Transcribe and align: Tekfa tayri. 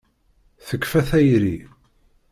Tekfa 0.67 1.01
tayri. 1.09 1.57